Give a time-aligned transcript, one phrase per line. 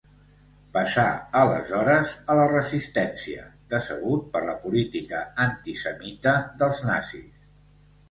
[0.77, 1.03] Passà
[1.41, 7.35] aleshores a la resistència, decebut per la política antisemita dels nazis.